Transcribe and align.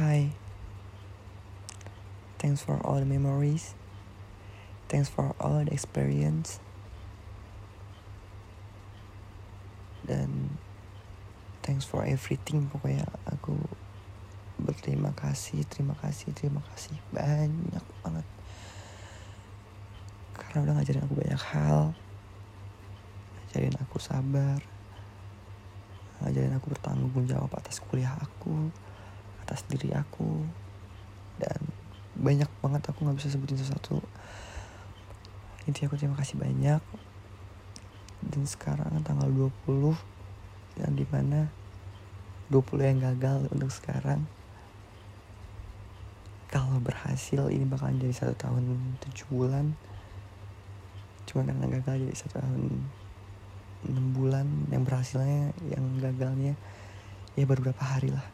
Hi. 0.00 0.32
Thanks 2.40 2.64
for 2.64 2.80
all 2.80 2.96
the 2.96 3.04
memories. 3.04 3.76
Thanks 4.88 5.12
for 5.12 5.36
all 5.36 5.60
the 5.60 5.68
experience. 5.68 6.64
Dan 10.08 10.56
thanks 11.60 11.84
for 11.84 12.08
everything 12.08 12.72
pokoknya 12.72 13.04
aku 13.28 13.52
berterima 14.56 15.12
kasih, 15.12 15.68
terima 15.68 15.92
kasih, 16.00 16.32
terima 16.32 16.64
kasih 16.72 16.96
banyak 17.12 17.84
banget. 18.00 18.24
Karena 20.32 20.58
udah 20.64 20.74
ngajarin 20.80 21.04
aku 21.04 21.20
banyak 21.20 21.42
hal. 21.52 21.92
Ngajarin 23.36 23.76
aku 23.76 24.00
sabar. 24.00 24.60
Ngajarin 26.24 26.56
aku 26.56 26.72
bertanggung 26.72 27.28
jawab 27.28 27.52
atas 27.60 27.76
kuliah 27.84 28.16
aku, 28.16 28.72
atas 29.52 29.68
diri 29.68 29.92
aku. 29.92 30.48
Dan 31.36 31.60
banyak 32.16 32.48
banget 32.64 32.82
aku 32.88 33.04
nggak 33.04 33.20
bisa 33.20 33.28
sebutin 33.28 33.60
sesuatu. 33.60 34.00
Intinya 35.68 35.92
aku 35.92 36.00
terima 36.00 36.16
kasih 36.16 36.40
banyak. 36.40 36.82
Dan 38.24 38.42
sekarang 38.48 39.04
tanggal 39.04 39.28
20 39.28 39.92
yang 40.80 40.92
di 40.96 41.04
mana 41.12 41.52
20 42.48 42.64
yang 42.80 43.00
gagal 43.00 43.48
untuk 43.52 43.68
sekarang 43.68 44.24
kalau 46.52 46.76
berhasil 46.84 47.48
ini 47.48 47.64
bakalan 47.64 47.96
jadi 47.96 48.12
satu 48.12 48.36
tahun 48.36 48.64
tujuh 49.00 49.26
bulan 49.32 49.72
cuma 51.24 51.48
karena 51.48 51.64
gagal 51.80 51.96
jadi 52.04 52.14
satu 52.16 52.44
tahun 52.44 52.62
enam 53.88 54.06
bulan 54.12 54.46
yang 54.68 54.84
berhasilnya 54.84 55.56
yang 55.72 55.84
gagalnya 55.96 56.54
ya 57.34 57.44
baru 57.48 57.64
beberapa 57.64 57.84
hari 57.88 58.12
lah 58.12 58.28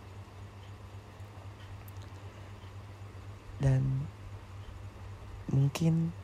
dan 3.58 4.06
mungkin 5.50 6.14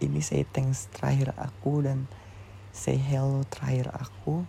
ini 0.00 0.18
say 0.24 0.48
thanks 0.48 0.88
terakhir 0.90 1.36
aku 1.36 1.84
dan 1.84 2.08
say 2.72 2.96
hello 2.96 3.44
terakhir 3.52 3.92
aku 3.92 4.48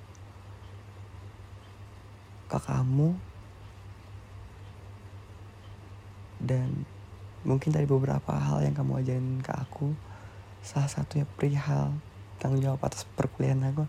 ke 2.47 2.57
kamu. 2.57 3.19
Dan 6.41 6.89
mungkin 7.45 7.69
dari 7.69 7.85
beberapa 7.85 8.33
hal 8.33 8.65
yang 8.65 8.73
kamu 8.73 9.05
ajarin 9.05 9.39
ke 9.45 9.53
aku. 9.53 9.93
Salah 10.65 10.89
satunya 10.89 11.27
perihal 11.27 11.93
tanggung 12.41 12.63
jawab 12.63 12.81
atas 12.81 13.05
perkuliahan 13.13 13.61
aku. 13.69 13.85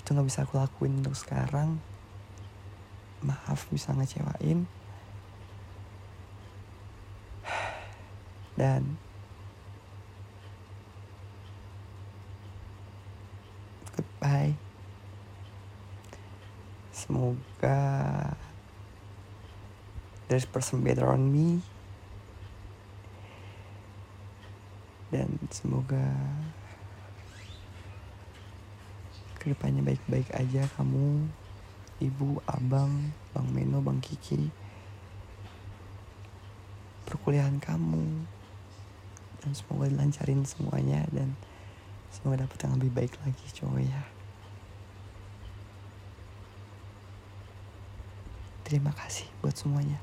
Itu 0.00 0.16
nggak 0.16 0.26
bisa 0.26 0.48
aku 0.48 0.56
lakuin 0.56 1.04
untuk 1.04 1.18
sekarang 1.18 1.89
maaf 3.20 3.68
bisa 3.68 3.92
ngecewain. 3.92 4.64
Dan 8.56 8.96
goodbye. 13.96 14.56
Semoga 16.92 17.80
there's 20.28 20.44
person 20.44 20.84
better 20.84 21.08
on 21.08 21.28
me. 21.32 21.64
Dan 25.10 25.42
semoga 25.50 26.14
ke 29.40 29.48
depannya 29.50 29.80
baik-baik 29.80 30.28
aja 30.36 30.68
kamu 30.76 31.32
ibu 32.00 32.40
abang 32.48 33.12
bang 33.36 33.48
Meno 33.52 33.84
bang 33.84 34.00
Kiki. 34.00 34.48
Perkuliahan 37.04 37.60
kamu. 37.60 38.24
Dan 39.40 39.52
semoga 39.56 39.88
dilancarin 39.88 40.44
semuanya 40.44 41.04
dan 41.12 41.32
semoga 42.12 42.44
dapet 42.44 42.58
yang 42.60 42.76
lebih 42.76 42.92
baik 42.92 43.12
lagi 43.24 43.46
cowok 43.56 43.80
ya. 43.80 44.02
Terima 48.68 48.92
kasih 48.92 49.24
buat 49.40 49.56
semuanya. 49.56 49.96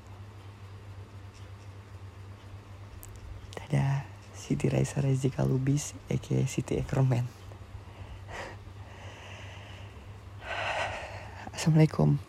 Dadah 3.54 4.10
Siti 4.34 4.66
Raisa 4.74 5.06
Rezika 5.06 5.46
Lubis 5.46 5.94
aka 6.10 6.42
Siti 6.50 6.82
Ekerman 6.82 7.37
Assalamualaikum 11.58 12.22